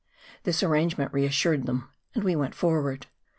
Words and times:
This 0.45 0.63
arrangement 0.63 1.13
reassured 1.13 1.67
them; 1.67 1.89
and 2.15 2.23
we 2.23 2.35
went 2.35 2.55
forward. 2.55 3.05